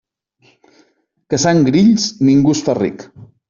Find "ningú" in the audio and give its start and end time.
2.31-2.59